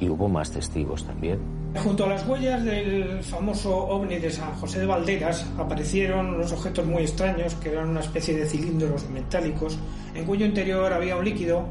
Y 0.00 0.08
hubo 0.08 0.28
más 0.28 0.50
testigos 0.50 1.04
también. 1.04 1.38
Junto 1.76 2.04
a 2.04 2.08
las 2.08 2.26
huellas 2.26 2.64
del 2.64 3.22
famoso 3.22 3.76
ovni 3.76 4.18
de 4.18 4.30
San 4.30 4.54
José 4.54 4.80
de 4.80 4.86
Valderas 4.86 5.46
aparecieron 5.58 6.34
unos 6.34 6.52
objetos 6.52 6.86
muy 6.86 7.02
extraños 7.02 7.54
que 7.56 7.70
eran 7.70 7.90
una 7.90 8.00
especie 8.00 8.36
de 8.36 8.46
cilindros 8.46 9.08
metálicos 9.10 9.78
en 10.14 10.24
cuyo 10.24 10.46
interior 10.46 10.92
había 10.92 11.16
un 11.16 11.24
líquido 11.24 11.66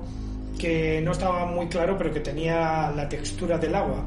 que 0.59 1.01
no 1.01 1.11
estaba 1.11 1.45
muy 1.45 1.67
claro 1.67 1.97
pero 1.97 2.13
que 2.13 2.19
tenía 2.19 2.91
la 2.95 3.09
textura 3.09 3.57
del 3.57 3.75
agua 3.75 4.03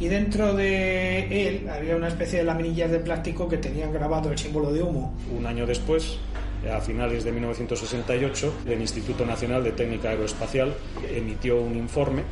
y 0.00 0.08
dentro 0.08 0.54
de 0.54 1.48
él 1.48 1.68
había 1.68 1.94
una 1.94 2.08
especie 2.08 2.38
de 2.38 2.44
laminillas 2.46 2.90
de 2.90 3.00
plástico 3.00 3.46
que 3.46 3.58
tenían 3.58 3.92
grabado 3.92 4.32
el 4.32 4.38
símbolo 4.38 4.72
de 4.72 4.82
humo. 4.82 5.14
Un 5.36 5.44
año 5.44 5.66
después, 5.66 6.18
a 6.72 6.80
finales 6.80 7.22
de 7.22 7.32
1968, 7.32 8.54
el 8.66 8.80
Instituto 8.80 9.26
Nacional 9.26 9.62
de 9.62 9.72
Técnica 9.72 10.08
Aeroespacial 10.08 10.74
emitió 11.14 11.60
un 11.60 11.76
informe 11.76 12.22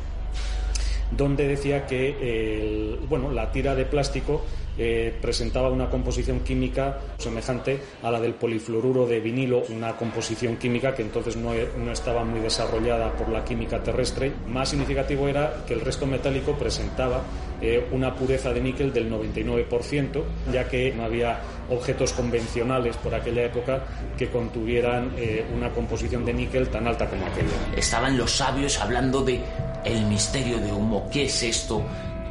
donde 1.11 1.47
decía 1.47 1.85
que 1.85 2.97
bueno, 3.07 3.31
la 3.31 3.51
tira 3.51 3.75
de 3.75 3.85
plástico 3.85 4.43
eh, 4.81 5.13
presentaba 5.21 5.69
una 5.69 5.89
composición 5.89 6.39
química 6.39 6.99
semejante 7.17 7.81
a 8.01 8.09
la 8.09 8.21
del 8.21 8.33
polifluoruro 8.35 9.05
de 9.05 9.19
vinilo, 9.19 9.63
una 9.67 9.97
composición 9.97 10.55
química 10.55 10.95
que 10.95 11.01
entonces 11.01 11.35
no, 11.35 11.51
no, 11.77 11.91
estaba 11.91 12.23
muy 12.23 12.39
desarrollada 12.39 13.11
por 13.11 13.27
la 13.27 13.43
química 13.43 13.83
terrestre. 13.83 14.31
Más 14.47 14.69
significativo 14.69 15.27
era 15.27 15.65
que 15.67 15.73
el 15.73 15.81
resto 15.81 16.05
metálico 16.05 16.53
presentaba 16.53 17.23
eh, 17.61 17.89
una 17.91 18.15
pureza 18.15 18.53
de 18.53 18.61
níquel 18.61 18.93
del 18.93 19.11
99%, 19.11 20.23
ya 20.53 20.69
que 20.69 20.93
no 20.93 21.03
había 21.03 21.41
objetos 21.69 22.13
convencionales 22.13 22.95
por 22.95 23.13
aquella 23.13 23.43
época 23.43 23.83
que 24.17 24.29
contuvieran 24.29 25.11
eh, 25.17 25.43
una 25.53 25.71
composición 25.71 26.23
de 26.23 26.33
níquel 26.33 26.69
tan 26.69 26.87
alta 26.87 27.07
como 27.07 27.25
aquella. 27.25 27.49
Estaban 27.75 28.17
los 28.17 28.31
sabios 28.31 28.79
hablando 28.79 29.25
de 29.25 29.41
el 29.83 30.05
misterio 30.05 30.59
de 30.59 30.71
humo, 30.71 30.98
qué 31.11 31.25
es 31.25 31.43
esto 31.43 31.83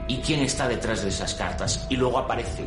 y 0.06 0.18
quién 0.18 0.40
está 0.40 0.66
detrás 0.68 1.02
de 1.02 1.08
esas 1.08 1.34
cartas. 1.34 1.86
Y 1.88 1.96
luego 1.96 2.18
aparece, 2.18 2.64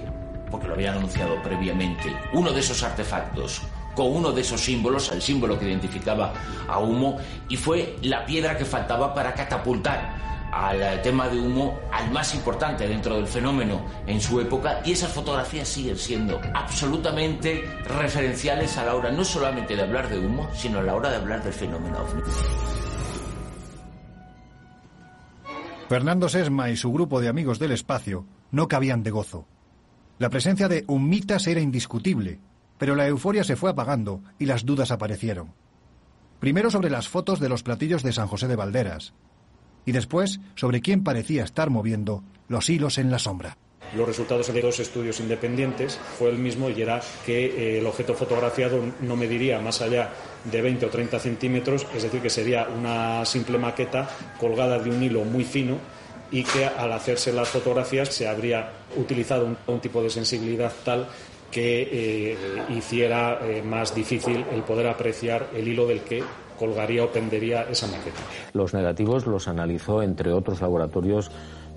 porque 0.50 0.68
lo 0.68 0.74
habían 0.74 0.98
anunciado 0.98 1.42
previamente, 1.42 2.16
uno 2.34 2.52
de 2.52 2.60
esos 2.60 2.82
artefactos 2.84 3.62
con 3.96 4.08
uno 4.08 4.32
de 4.32 4.42
esos 4.42 4.62
símbolos, 4.62 5.12
el 5.12 5.22
símbolo 5.22 5.60
que 5.60 5.66
identificaba 5.66 6.34
a 6.68 6.80
humo, 6.80 7.18
y 7.50 7.58
fue 7.58 7.98
la 8.02 8.26
piedra 8.26 8.58
que 8.58 8.64
faltaba 8.64 9.14
para 9.14 9.34
catapultar 9.34 10.22
al 10.52 11.02
tema 11.02 11.30
de 11.30 11.40
humo 11.40 11.80
al 11.92 12.12
más 12.12 12.36
importante 12.36 12.88
dentro 12.88 13.16
del 13.16 13.28
fenómeno 13.28 13.86
en 14.06 14.20
su 14.20 14.40
época 14.42 14.82
y 14.84 14.92
esas 14.92 15.12
fotografías 15.12 15.68
siguen 15.68 15.98
siendo 15.98 16.42
absolutamente 16.54 17.64
referenciales 17.86 18.78
a 18.78 18.86
la 18.86 18.96
hora 18.96 19.12
no 19.12 19.24
solamente 19.24 19.76
de 19.76 19.82
hablar 19.82 20.10
de 20.10 20.20
humo, 20.20 20.50
sino 20.54 20.80
a 20.80 20.84
la 20.84 20.94
hora 20.94 21.10
de 21.10 21.16
hablar 21.16 21.44
del 21.44 21.54
fenómeno 21.54 22.00
ovni. 22.00 22.22
Fernando 25.92 26.30
Sesma 26.30 26.70
y 26.70 26.78
su 26.78 26.90
grupo 26.94 27.20
de 27.20 27.28
amigos 27.28 27.60
del 27.60 27.74
espacio 27.74 28.26
no 28.50 28.70
cabían 28.70 29.04
de 29.04 29.12
gozo. 29.12 29.46
La 30.20 30.30
presencia 30.30 30.70
de 30.70 30.86
humitas 30.88 31.48
era 31.48 31.60
indiscutible, 31.60 32.40
pero 32.78 32.96
la 32.96 33.08
euforia 33.08 33.44
se 33.44 33.58
fue 33.58 33.72
apagando 33.72 34.24
y 34.40 34.46
las 34.46 34.66
dudas 34.66 34.92
aparecieron. 34.92 35.54
Primero 36.40 36.72
sobre 36.72 36.90
las 36.90 37.10
fotos 37.10 37.42
de 37.42 37.50
los 37.50 37.64
platillos 37.64 38.04
de 38.04 38.14
San 38.14 38.28
José 38.28 38.48
de 38.48 38.56
Valderas, 38.56 39.14
y 39.86 39.92
después 39.92 40.40
sobre 40.56 40.80
quién 40.80 41.04
parecía 41.04 41.44
estar 41.44 41.70
moviendo 41.70 42.24
los 42.48 42.70
hilos 42.70 42.98
en 42.98 43.12
la 43.12 43.20
sombra. 43.20 43.58
Los 43.96 44.08
resultados 44.08 44.54
de 44.54 44.62
dos 44.62 44.80
estudios 44.80 45.20
independientes 45.20 46.00
fue 46.18 46.30
el 46.30 46.38
mismo 46.38 46.70
y 46.70 46.82
era 46.82 47.02
que 47.26 47.46
eh, 47.46 47.80
el 47.80 47.86
objeto 47.86 48.14
fotografiado 48.14 48.80
no 49.02 49.16
mediría 49.16 49.60
más 49.60 49.82
allá 49.82 50.10
de 50.46 50.62
20 50.62 50.86
o 50.86 50.90
30 50.90 51.20
centímetros, 51.20 51.86
es 51.96 52.04
decir, 52.04 52.22
que 52.22 52.30
sería 52.30 52.68
una 52.68 53.26
simple 53.26 53.58
maqueta 53.58 54.10
colgada 54.40 54.80
de 54.80 54.90
un 54.90 55.04
hilo 55.04 55.24
muy 55.24 55.44
fino 55.44 55.78
y 56.32 56.44
que 56.44 56.66
al 56.66 56.92
hacerse 56.94 57.34
las 57.34 57.50
fotografías 57.50 58.10
se 58.10 58.28
habría 58.28 58.70
utilizado 58.96 59.56
un, 59.68 59.80
tipo 59.80 60.02
de 60.02 60.10
sensibilidad 60.10 60.72
tal 60.86 61.08
que 61.52 61.90
eh, 61.92 62.38
hiciera 62.70 63.40
eh, 63.44 63.62
más 63.62 63.94
difícil 63.94 64.46
el 64.54 64.64
poder 64.64 64.88
apreciar 64.88 65.48
el 65.54 65.68
hilo 65.68 65.86
del 65.86 66.00
que 66.02 66.24
colgaría 66.58 67.04
o 67.04 67.10
pendería 67.10 67.64
esa 67.64 67.88
maqueta. 67.88 68.22
Los 68.54 68.74
negativos 68.74 69.26
los 69.26 69.48
analizó, 69.48 70.04
entre 70.04 70.32
otros 70.32 70.62
laboratorios, 70.62 71.32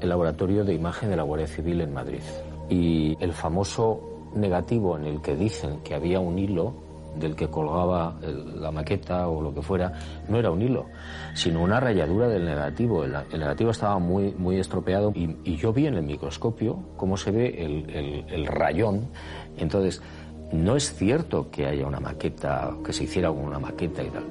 el 0.05 0.11
laboratorio 0.11 0.65
de 0.65 0.75
imagen 0.75 1.11
de 1.11 1.17
la 1.17 1.23
Guardia 1.23 1.49
Civil 1.49 1.81
en 1.81 1.93
Madrid. 1.93 2.21
Y 2.69 3.17
el 3.21 3.33
famoso 3.33 4.01
negativo 4.35 4.97
en 4.97 5.07
el 5.07 5.21
que 5.21 5.35
dicen 5.35 5.81
que 5.83 5.95
había 5.95 6.21
un 6.21 6.39
hilo 6.39 6.75
del 7.17 7.37
que 7.37 7.49
colgaba 7.49 8.17
el, 8.23 8.61
la 8.61 8.71
maqueta 8.71 9.29
o 9.29 9.41
lo 9.41 9.55
que 9.55 9.63
fuera, 9.63 9.93
no 10.29 10.39
era 10.39 10.51
un 10.51 10.61
hilo, 10.61 10.87
sino 11.35 11.63
una 11.63 11.81
rayadura 11.81 12.29
del 12.29 12.45
negativo. 12.45 13.05
El, 13.05 13.13
negativo 13.33 13.71
estaba 13.71 13.99
muy, 13.99 14.33
muy 14.33 14.59
estropeado 14.59 15.13
y, 15.15 15.57
yo 15.57 15.73
vi 15.73 15.87
en 15.87 15.95
el 15.95 16.03
microscopio 16.03 16.79
cómo 16.97 17.17
se 17.17 17.31
ve 17.31 17.65
el, 17.65 17.91
el, 17.91 18.25
el 18.29 18.47
rayón. 18.47 19.09
Entonces, 19.57 20.03
no 20.53 20.77
es 20.77 20.95
cierto 20.95 21.51
que 21.51 21.67
haya 21.67 21.87
una 21.87 22.01
maqueta, 22.01 22.75
que 22.85 22.93
se 22.93 23.05
hiciera 23.05 23.31
una 23.31 23.59
maqueta 23.59 24.03
y 24.03 24.09
tal. 24.09 24.25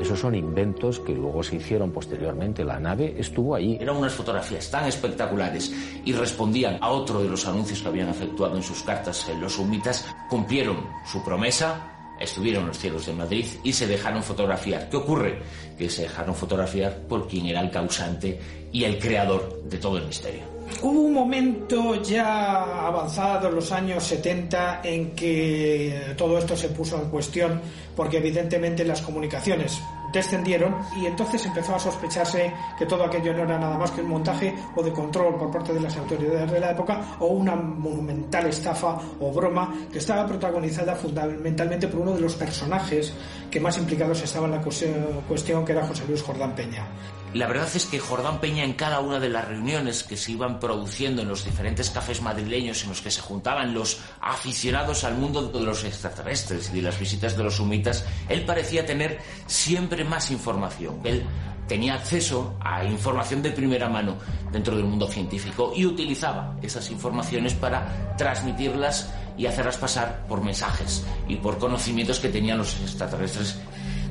Esos 0.00 0.20
son 0.20 0.34
inventos 0.34 1.00
que 1.00 1.14
luego 1.14 1.42
se 1.42 1.56
hicieron 1.56 1.90
posteriormente. 1.90 2.64
La 2.64 2.78
nave 2.78 3.14
estuvo 3.18 3.54
ahí. 3.54 3.78
Eran 3.80 3.96
unas 3.96 4.12
fotografías 4.12 4.70
tan 4.70 4.86
espectaculares 4.86 5.72
y 6.04 6.12
respondían 6.12 6.78
a 6.80 6.90
otro 6.90 7.22
de 7.22 7.28
los 7.28 7.46
anuncios 7.46 7.82
que 7.82 7.88
habían 7.88 8.08
efectuado 8.08 8.56
en 8.56 8.62
sus 8.62 8.82
cartas 8.82 9.26
los 9.38 9.54
sumitas. 9.54 10.06
Cumplieron 10.28 10.86
su 11.04 11.22
promesa, 11.24 11.97
estuvieron 12.20 12.66
los 12.66 12.78
cielos 12.78 13.06
de 13.06 13.12
Madrid 13.12 13.46
y 13.62 13.72
se 13.72 13.86
dejaron 13.86 14.22
fotografiar. 14.22 14.88
¿Qué 14.88 14.96
ocurre? 14.96 15.38
Que 15.76 15.88
se 15.88 16.02
dejaron 16.02 16.34
fotografiar 16.34 16.96
por 17.08 17.28
quien 17.28 17.46
era 17.46 17.60
el 17.60 17.70
causante 17.70 18.38
y 18.72 18.84
el 18.84 18.98
creador 18.98 19.62
de 19.64 19.78
todo 19.78 19.98
el 19.98 20.06
misterio. 20.06 20.42
Hubo 20.82 21.00
un 21.00 21.14
momento 21.14 22.02
ya 22.02 22.86
avanzado 22.86 23.48
en 23.48 23.54
los 23.54 23.72
años 23.72 24.04
70 24.04 24.82
en 24.84 25.12
que 25.12 26.14
todo 26.16 26.38
esto 26.38 26.56
se 26.56 26.68
puso 26.68 27.00
en 27.00 27.08
cuestión 27.08 27.60
porque 27.96 28.18
evidentemente 28.18 28.84
las 28.84 29.00
comunicaciones 29.00 29.80
descendieron 30.12 30.76
y 30.96 31.06
entonces 31.06 31.44
empezó 31.46 31.74
a 31.74 31.78
sospecharse 31.78 32.52
que 32.78 32.86
todo 32.86 33.04
aquello 33.04 33.32
no 33.34 33.42
era 33.42 33.58
nada 33.58 33.76
más 33.76 33.90
que 33.90 34.00
un 34.00 34.08
montaje 34.08 34.54
o 34.74 34.82
de 34.82 34.92
control 34.92 35.36
por 35.36 35.50
parte 35.50 35.72
de 35.72 35.80
las 35.80 35.96
autoridades 35.96 36.50
de 36.50 36.60
la 36.60 36.70
época 36.70 37.16
o 37.20 37.26
una 37.26 37.54
monumental 37.54 38.46
estafa 38.46 38.98
o 39.20 39.32
broma 39.32 39.74
que 39.92 39.98
estaba 39.98 40.26
protagonizada 40.26 40.94
fundamentalmente 40.94 41.88
por 41.88 42.00
uno 42.00 42.12
de 42.12 42.20
los 42.20 42.34
personajes 42.34 43.12
que 43.50 43.60
más 43.60 43.76
implicados 43.78 44.22
estaba 44.22 44.46
en 44.46 44.52
la 44.52 44.62
cuestión 44.62 45.64
que 45.64 45.72
era 45.72 45.86
José 45.86 46.04
Luis 46.06 46.22
Jordán 46.22 46.54
Peña. 46.54 46.86
La 47.34 47.46
verdad 47.46 47.68
es 47.74 47.84
que 47.84 47.98
Jordán 47.98 48.40
Peña 48.40 48.64
en 48.64 48.72
cada 48.72 49.00
una 49.00 49.20
de 49.20 49.28
las 49.28 49.46
reuniones 49.46 50.02
que 50.02 50.16
se 50.16 50.32
iban 50.32 50.58
produciendo 50.58 51.22
en 51.22 51.28
los 51.28 51.44
diferentes 51.44 51.90
cafés 51.90 52.22
madrileños 52.22 52.82
en 52.82 52.88
los 52.88 53.02
que 53.02 53.10
se 53.10 53.20
juntaban 53.20 53.74
los 53.74 54.00
aficionados 54.20 55.04
al 55.04 55.14
mundo 55.14 55.42
de 55.42 55.60
los 55.60 55.84
extraterrestres 55.84 56.70
y 56.70 56.76
de 56.76 56.82
las 56.82 56.98
visitas 56.98 57.36
de 57.36 57.44
los 57.44 57.56
sumitas, 57.56 58.04
él 58.30 58.46
parecía 58.46 58.86
tener 58.86 59.18
siempre 59.46 60.04
más 60.04 60.30
información. 60.30 61.00
Él 61.04 61.22
tenía 61.68 61.94
acceso 61.94 62.56
a 62.60 62.82
información 62.84 63.42
de 63.42 63.50
primera 63.50 63.90
mano 63.90 64.16
dentro 64.50 64.74
del 64.74 64.86
mundo 64.86 65.06
científico 65.06 65.72
y 65.76 65.84
utilizaba 65.84 66.56
esas 66.62 66.90
informaciones 66.90 67.52
para 67.52 68.16
transmitirlas 68.16 69.12
y 69.36 69.44
hacerlas 69.46 69.76
pasar 69.76 70.24
por 70.26 70.42
mensajes 70.42 71.04
y 71.28 71.36
por 71.36 71.58
conocimientos 71.58 72.20
que 72.20 72.30
tenían 72.30 72.58
los 72.58 72.74
extraterrestres 72.80 73.58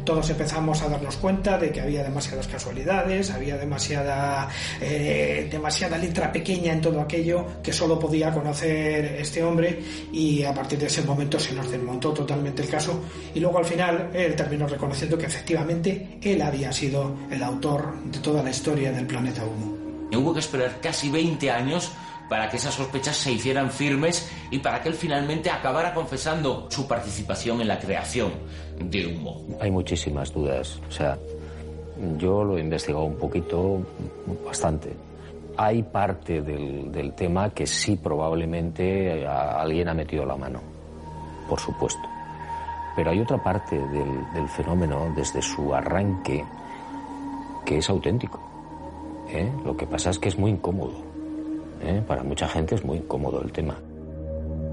todos 0.08 0.30
empezamos 0.30 0.82
a 0.84 0.88
darnos 0.88 1.18
cuenta 1.18 1.58
de 1.58 1.70
que 1.70 1.82
había 1.82 2.02
demasiadas 2.02 2.48
casualidades, 2.48 3.30
había 3.30 3.58
demasiada, 3.58 4.48
eh, 4.80 5.50
demasiada 5.52 5.98
letra 5.98 6.32
pequeña 6.32 6.72
en 6.72 6.80
todo 6.80 7.02
aquello 7.02 7.62
que 7.62 7.74
solo 7.74 8.00
podía 8.00 8.32
conocer 8.32 9.18
este 9.20 9.44
hombre 9.44 9.84
y 10.14 10.46
a 10.46 10.54
partir 10.54 10.80
de 10.80 10.86
ese 10.86 11.02
momento 11.02 11.38
se 11.38 11.54
nos 11.54 11.70
desmontó 11.70 12.14
totalmente 12.14 12.62
el 12.62 12.70
caso 12.70 13.04
y 13.36 13.42
luego 13.42 13.58
al 13.58 13.66
final 13.66 14.10
él 14.14 14.34
terminó 14.34 14.66
reconociendo 14.66 15.18
que 15.18 15.26
efectivamente 15.26 16.20
él 16.22 16.42
había 16.42 16.72
sido 16.72 17.14
el 17.30 17.44
autor 17.44 18.02
de 18.06 18.20
toda 18.20 18.42
la 18.42 18.50
historia 18.50 18.94
del 18.94 19.08
planeta 19.08 19.44
Humo. 19.44 19.76
Hubo 20.18 20.34
que 20.34 20.40
esperar 20.40 20.80
casi 20.80 21.10
20 21.10 21.52
años 21.52 21.92
para 22.30 22.50
que 22.50 22.58
esas 22.58 22.74
sospechas 22.74 23.16
se 23.16 23.32
hicieran 23.32 23.72
firmes 23.72 24.32
y 24.52 24.60
para 24.60 24.82
que 24.82 24.90
él 24.90 24.96
finalmente 24.96 25.50
acabara 25.50 25.94
confesando 25.94 26.68
su 26.70 26.88
participación 26.88 27.62
en 27.62 27.68
la 27.68 27.80
creación 27.80 28.32
de 28.80 29.08
Humo. 29.08 29.42
Hay 29.60 29.72
muchísimas 29.72 30.34
dudas. 30.34 30.80
O 30.88 30.92
sea, 30.92 31.18
yo 32.18 32.44
lo 32.44 32.58
he 32.58 32.62
investigado 32.62 33.06
un 33.06 33.18
poquito, 33.18 33.82
bastante. 34.46 34.94
Hay 35.58 35.82
parte 35.84 36.42
del, 36.42 36.92
del 36.92 37.14
tema 37.14 37.50
que 37.50 37.66
sí 37.66 37.96
probablemente 37.96 39.26
alguien 39.26 39.90
ha 39.90 39.94
metido 39.94 40.26
la 40.26 40.36
mano, 40.36 40.62
por 41.50 41.60
supuesto. 41.60 42.02
Pero 42.96 43.12
hay 43.12 43.20
otra 43.20 43.42
parte 43.42 43.76
del, 43.76 44.34
del 44.34 44.48
fenómeno 44.50 45.12
desde 45.16 45.42
su 45.42 45.74
arranque 45.74 46.44
que 47.66 47.78
es 47.78 47.90
auténtico. 47.90 48.40
¿eh? 49.30 49.52
Lo 49.64 49.76
que 49.76 49.86
pasa 49.86 50.10
es 50.10 50.20
que 50.20 50.30
es 50.30 50.38
muy 50.38 50.52
incómodo. 50.52 51.07
¿Eh? 51.82 52.04
Para 52.08 52.24
mucha 52.24 52.48
gente 52.48 52.76
es 52.76 52.84
muy 52.84 52.98
incómodo 52.98 53.42
el 53.42 53.52
tema. 53.52 53.80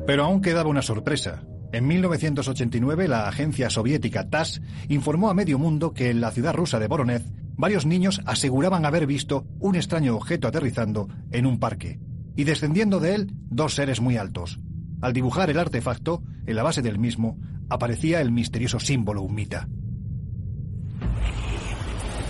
Pero 0.07 0.25
aún 0.25 0.41
quedaba 0.41 0.69
una 0.69 0.83
sorpresa. 0.83 1.43
En 1.73 1.87
1989, 1.87 3.09
la 3.09 3.27
agencia 3.27 3.71
soviética 3.71 4.29
TASS 4.29 4.61
informó 4.89 5.31
a 5.31 5.35
medio 5.35 5.59
mundo 5.59 5.93
que 5.93 6.11
en 6.11 6.21
la 6.21 6.31
ciudad 6.31 6.55
rusa 6.55 6.79
de 6.79 6.87
Voronezh, 6.87 7.33
varios 7.57 7.87
niños 7.87 8.21
aseguraban 8.27 8.85
haber 8.85 9.07
visto 9.07 9.47
un 9.59 9.75
extraño 9.75 10.15
objeto 10.15 10.47
aterrizando 10.47 11.09
en 11.33 11.47
un 11.47 11.59
parque 11.59 11.99
y 12.37 12.45
descendiendo 12.45 13.01
de 13.01 13.15
él 13.15 13.33
dos 13.51 13.75
seres 13.75 14.01
muy 14.01 14.17
altos. 14.17 14.61
Al 15.01 15.13
dibujar 15.13 15.51
el 15.51 15.59
artefacto, 15.59 16.23
en 16.47 16.57
la 16.57 16.63
base 16.63 16.83
del 16.83 16.99
mismo, 16.99 17.39
aparecía 17.69 18.21
el 18.21 18.33
misterioso 18.33 18.81
símbolo 18.81 19.23
humita. 19.23 19.69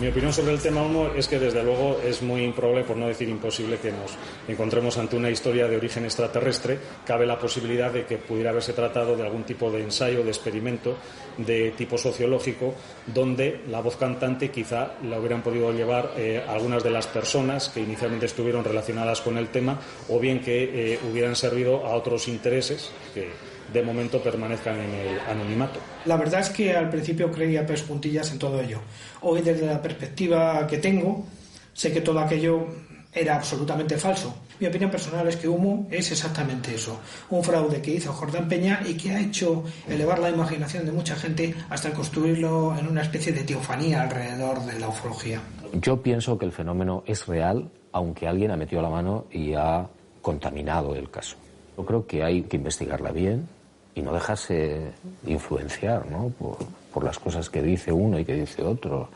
Mi 0.01 0.09
opinión 0.09 0.33
sobre 0.33 0.53
el 0.53 0.61
tema 0.61 0.83
1 0.83 1.15
es 1.15 1.29
que 1.29 1.39
desde 1.39 1.63
luego 1.63 2.01
es 2.05 2.21
muy 2.21 2.43
improbable, 2.43 2.83
por 2.83 2.97
no 2.97 3.07
decir 3.07 3.29
imposible, 3.29 3.79
que 3.79 3.93
nos 3.93 4.17
encontremos 4.49 4.99
ante 4.99 5.17
una 5.17 5.31
historia 5.31 5.69
de 5.69 5.77
origen 5.77 6.05
extraterrestre. 6.05 6.81
Cabe 7.07 7.25
la 7.25 7.39
posibilidad 7.39 7.93
de 7.93 8.05
que 8.05 8.19
pudiera 8.19 8.51
haberse 8.51 8.73
tratado 8.73 9.17
de 9.17 9.23
algún 9.23 9.45
tipo 9.45 9.71
de 9.71 9.83
ensayo, 9.83 10.25
de 10.25 10.31
experimento 10.31 10.97
de 11.39 11.71
tipo 11.77 11.97
sociológico, 11.97 12.75
donde 13.07 13.61
la 13.69 13.81
voz 13.81 13.97
cantante 13.97 14.51
quizá 14.51 14.95
la 15.05 15.21
hubieran 15.21 15.43
podido 15.43 15.73
llevar 15.73 16.11
eh, 16.17 16.43
algunas 16.45 16.83
de 16.83 16.91
las 16.91 17.07
personas 17.07 17.69
que 17.69 17.81
inicialmente 17.81 18.27
estuvieron 18.27 18.65
relacionadas 18.65 19.21
con 19.21 19.39
el 19.39 19.49
tema, 19.51 19.79
o 20.09 20.19
bien 20.19 20.41
que 20.41 20.95
eh, 20.95 20.99
hubieran 21.09 21.37
servido 21.37 21.87
a 21.87 21.95
otros 21.95 22.27
intereses 22.27 22.91
que 23.15 23.29
de 23.75 23.83
momento 23.83 24.23
permanezcan 24.23 24.78
en 24.78 24.95
el 24.95 25.21
anonimato. 25.28 25.81
La 26.04 26.16
verdad 26.16 26.40
es 26.40 26.50
que 26.50 26.75
al 26.75 26.88
principio 26.88 27.31
creía 27.31 27.66
pez 27.66 27.83
puntillas 27.83 28.31
en 28.31 28.38
todo 28.38 28.61
ello. 28.61 28.81
Hoy, 29.23 29.43
desde 29.43 29.66
la 29.66 29.83
perspectiva 29.83 30.64
que 30.66 30.78
tengo, 30.78 31.26
sé 31.73 31.93
que 31.93 32.00
todo 32.00 32.21
aquello 32.21 32.69
era 33.12 33.35
absolutamente 33.35 33.99
falso. 33.99 34.33
Mi 34.61 34.69
opinión 34.69 34.90
personal 34.90 35.26
es 35.26 35.37
que 35.37 35.49
Humo 35.49 35.88
es 35.90 36.12
exactamente 36.12 36.75
eso, 36.75 37.00
un 37.31 37.43
fraude 37.43 37.83
que 37.83 37.95
hizo 37.95 38.12
Jordán 38.12 38.49
Peña 38.49 38.81
y 38.87 38.95
que 38.95 39.11
ha 39.11 39.21
hecho 39.21 39.64
elevar 39.88 40.21
la 40.21 40.31
imaginación 40.31 40.87
de 40.87 40.93
mucha 40.93 41.16
gente 41.16 41.52
hasta 41.69 41.93
construirlo 41.93 42.76
en 42.78 42.87
una 42.87 43.02
especie 43.02 43.33
de 43.33 43.43
teofanía 43.43 44.02
alrededor 44.02 44.64
de 44.64 44.78
la 44.78 44.88
ufología. 44.88 45.40
Yo 45.73 46.00
pienso 46.00 46.38
que 46.38 46.47
el 46.47 46.52
fenómeno 46.52 47.02
es 47.07 47.26
real, 47.26 47.69
aunque 47.90 48.28
alguien 48.28 48.52
ha 48.52 48.57
metido 48.57 48.81
la 48.81 48.90
mano 48.90 49.26
y 49.33 49.54
ha 49.54 49.88
contaminado 50.23 50.95
el 50.95 51.11
caso. 51.11 51.37
Yo 51.76 51.85
creo 51.85 52.07
que 52.07 52.23
hay 52.23 52.43
que 52.43 52.57
investigarla 52.57 53.11
bien 53.11 53.49
y 53.95 54.03
no 54.03 54.13
dejarse 54.13 54.93
influenciar 55.26 56.07
¿no? 56.07 56.28
por, 56.30 56.59
por 56.93 57.04
las 57.04 57.19
cosas 57.19 57.49
que 57.49 57.63
dice 57.63 57.93
uno 57.93 58.19
y 58.19 58.25
que 58.25 58.35
dice 58.35 58.63
otro. 58.63 59.09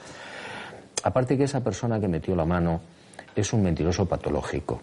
Aparte 1.02 1.36
que 1.36 1.44
esa 1.44 1.62
persona 1.62 2.00
que 2.00 2.08
metió 2.08 2.34
la 2.34 2.44
mano 2.44 2.80
es 3.34 3.52
un 3.52 3.62
mentiroso 3.62 4.06
patológico. 4.06 4.80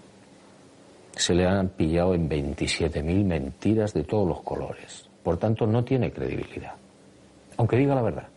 Se 1.15 1.33
le 1.33 1.45
han 1.45 1.69
pillado 1.69 2.13
en 2.13 2.29
27.000 2.29 3.23
mentiras 3.23 3.93
de 3.93 4.03
todos 4.03 4.27
los 4.27 4.41
colores. 4.41 5.07
Por 5.23 5.37
tanto, 5.37 5.65
no 5.65 5.83
tiene 5.83 6.11
credibilidad. 6.11 6.73
Aunque 7.57 7.77
diga 7.77 7.95
la 7.95 8.01
verdad. 8.01 8.27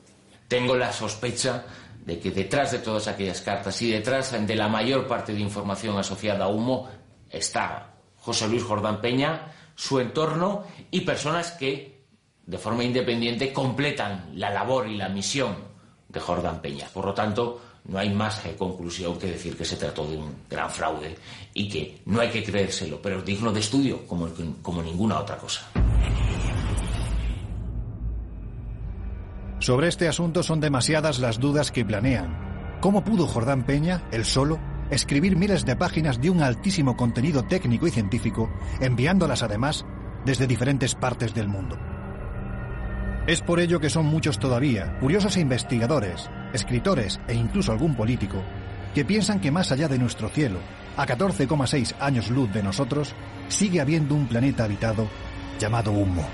Tengo 0.47 0.77
la 0.77 0.93
sospecha 0.93 1.65
de 2.05 2.19
que 2.19 2.31
detrás 2.31 2.73
de 2.73 2.79
todas 2.79 3.07
aquellas 3.09 3.43
cartas 3.43 3.83
y 3.83 3.91
detrás 3.91 4.35
de 4.47 4.57
la 4.57 4.69
mayor 4.69 5.07
parte 5.07 5.35
de 5.35 5.41
información 5.41 5.99
asociada 5.99 6.47
a 6.47 6.49
humo 6.49 6.89
está 7.29 7.91
José 8.17 8.49
Luis 8.49 8.63
Jordán 8.63 9.01
Peña, 9.01 9.53
su 9.79 10.01
entorno 10.01 10.65
y 10.91 11.03
personas 11.03 11.53
que, 11.53 12.03
de 12.45 12.59
forma 12.59 12.83
independiente, 12.83 13.53
completan 13.53 14.33
la 14.35 14.51
labor 14.51 14.89
y 14.89 14.97
la 14.97 15.09
misión 15.09 15.55
de 16.09 16.19
Jordán 16.19 16.61
Peña. 16.61 16.89
Por 16.93 17.07
lo 17.07 17.15
tanto, 17.15 17.61
no 17.85 17.97
hay 17.97 18.11
más 18.13 18.43
conclusión 18.59 19.17
que 19.21 19.29
decir 19.29 19.57
que 19.57 19.65
se 19.65 19.77
trató 19.77 20.05
de 20.05 20.17
un 20.17 20.35
gran 20.51 20.69
fraude 20.69 21.17
y 21.55 21.69
que 21.69 22.03
no 22.07 22.19
hay 22.21 22.29
que 22.29 22.43
creérselo, 22.43 23.01
pero 23.01 23.23
digno 23.23 23.53
de 23.53 23.61
estudio 23.61 24.05
como, 24.05 24.29
como 24.63 24.83
ninguna 24.83 25.21
otra 25.21 25.37
cosa. 25.37 25.71
Sobre 29.61 29.87
este 29.87 30.09
asunto 30.09 30.43
son 30.43 30.59
demasiadas 30.59 31.21
las 31.21 31.39
dudas 31.39 31.71
que 31.71 31.85
planean. 31.85 32.79
¿Cómo 32.81 33.05
pudo 33.05 33.29
Jordán 33.29 33.65
Peña, 33.65 34.09
el 34.11 34.25
solo, 34.25 34.59
escribir 34.91 35.37
miles 35.37 35.65
de 35.65 35.77
páginas 35.77 36.21
de 36.21 36.31
un 36.31 36.43
altísimo 36.43 36.97
contenido 36.97 37.45
técnico 37.45 37.87
y 37.87 37.91
científico, 37.91 38.51
enviándolas 38.81 39.43
además 39.43 39.85
desde 40.25 40.47
diferentes 40.47 40.95
partes 40.95 41.35
del 41.35 41.49
mundo? 41.49 41.79
Es 43.27 43.43
por 43.43 43.61
ello 43.61 43.79
que 43.79 43.91
son 43.91 44.07
muchos 44.07 44.39
todavía, 44.39 44.99
curiosos 45.01 45.37
e 45.37 45.41
investigadores, 45.41 46.31
escritores 46.55 47.21
e 47.29 47.35
incluso 47.35 47.73
algún 47.73 47.95
político, 47.95 48.43
que 48.95 49.05
piensan 49.05 49.41
que 49.41 49.51
más 49.51 49.71
allá 49.71 49.87
de 49.87 49.99
nuestro 49.99 50.31
cielo, 50.31 50.61
a 50.97 51.07
14,6 51.07 51.95
años 52.01 52.31
luz 52.31 52.51
de 52.53 52.63
nosotros, 52.63 53.15
sigue 53.49 53.81
habiendo 53.81 54.15
un 54.15 54.27
planeta 54.27 54.65
habitado 54.65 55.09
llamado 55.59 55.93
Humo. 55.93 56.27